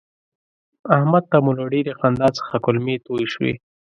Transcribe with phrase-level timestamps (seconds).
[0.95, 3.53] احمد ته مو له ډېرې خندا څخه کولمې توی شوې.